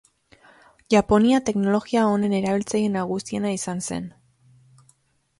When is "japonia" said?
0.93-1.39